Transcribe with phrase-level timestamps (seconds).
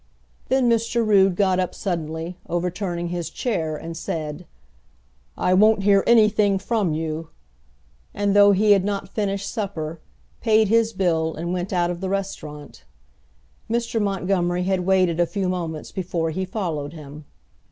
[0.47, 1.05] Then Mr.
[1.07, 4.47] Rood got up suddenly, overturning his chair, and said,
[5.37, 7.29] "I won't hear anything from you,"
[8.11, 9.99] and though he had not finished supper,
[10.39, 12.83] paid his bill and went out of the restaurant.
[13.69, 14.01] Mr.
[14.01, 17.25] Montgomery had waited a few moments before he followed him.